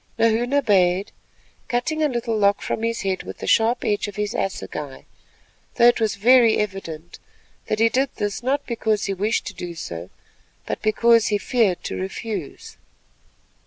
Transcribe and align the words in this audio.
Nahoon 0.17 0.51
obeyed, 0.55 1.11
cutting 1.67 2.01
a 2.01 2.09
little 2.09 2.35
lock 2.35 2.63
from 2.63 2.81
his 2.81 3.01
head 3.01 3.21
with 3.21 3.37
the 3.37 3.45
sharp 3.45 3.85
edge 3.85 4.07
of 4.07 4.15
his 4.15 4.33
assegai, 4.33 5.05
though 5.75 5.85
it 5.89 5.99
was 5.99 6.15
very 6.15 6.57
evident 6.57 7.19
that 7.67 7.77
he 7.77 7.87
did 7.87 8.09
this 8.15 8.41
not 8.41 8.65
because 8.65 9.05
he 9.05 9.13
wished 9.13 9.45
to 9.45 9.53
do 9.53 9.75
so, 9.75 10.09
but 10.65 10.81
because 10.81 11.27
he 11.27 11.37
feared 11.37 11.83
to 11.83 11.95
refuse. 11.95 12.77